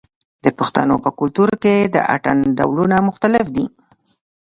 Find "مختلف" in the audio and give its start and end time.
3.07-3.45